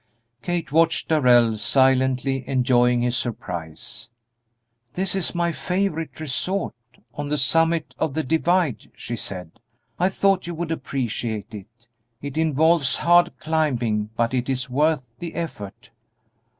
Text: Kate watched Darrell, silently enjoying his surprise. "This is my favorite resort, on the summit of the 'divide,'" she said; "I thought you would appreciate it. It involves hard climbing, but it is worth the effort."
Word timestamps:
Kate 0.41 0.71
watched 0.71 1.09
Darrell, 1.09 1.55
silently 1.59 2.43
enjoying 2.49 3.01
his 3.03 3.15
surprise. 3.15 4.09
"This 4.95 5.13
is 5.13 5.35
my 5.35 5.51
favorite 5.51 6.19
resort, 6.19 6.73
on 7.13 7.29
the 7.29 7.37
summit 7.37 7.93
of 7.99 8.15
the 8.15 8.23
'divide,'" 8.23 8.89
she 8.95 9.15
said; 9.15 9.51
"I 9.99 10.09
thought 10.09 10.47
you 10.47 10.55
would 10.55 10.71
appreciate 10.71 11.53
it. 11.53 11.67
It 12.19 12.35
involves 12.35 12.97
hard 12.97 13.37
climbing, 13.37 14.09
but 14.17 14.33
it 14.33 14.49
is 14.49 14.71
worth 14.71 15.03
the 15.19 15.35
effort." 15.35 15.91